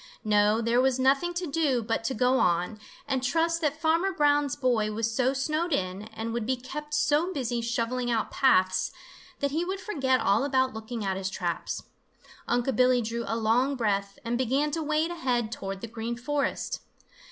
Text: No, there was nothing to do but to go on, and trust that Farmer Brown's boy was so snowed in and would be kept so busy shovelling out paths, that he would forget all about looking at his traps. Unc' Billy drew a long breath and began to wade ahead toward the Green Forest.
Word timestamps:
No, 0.23 0.61
there 0.61 0.81
was 0.81 0.97
nothing 0.97 1.31
to 1.35 1.45
do 1.45 1.83
but 1.83 2.03
to 2.05 2.15
go 2.15 2.39
on, 2.39 2.79
and 3.07 3.21
trust 3.21 3.61
that 3.61 3.79
Farmer 3.79 4.11
Brown's 4.11 4.55
boy 4.55 4.91
was 4.91 5.13
so 5.15 5.31
snowed 5.31 5.71
in 5.71 6.05
and 6.05 6.33
would 6.33 6.47
be 6.47 6.55
kept 6.55 6.95
so 6.95 7.31
busy 7.31 7.61
shovelling 7.61 8.09
out 8.09 8.31
paths, 8.31 8.91
that 9.41 9.51
he 9.51 9.63
would 9.63 9.79
forget 9.79 10.19
all 10.19 10.43
about 10.43 10.73
looking 10.73 11.05
at 11.05 11.17
his 11.17 11.29
traps. 11.29 11.83
Unc' 12.47 12.75
Billy 12.75 13.03
drew 13.03 13.25
a 13.27 13.37
long 13.37 13.75
breath 13.75 14.17
and 14.25 14.39
began 14.39 14.71
to 14.71 14.81
wade 14.81 15.11
ahead 15.11 15.51
toward 15.51 15.81
the 15.81 15.87
Green 15.87 16.17
Forest. 16.17 16.79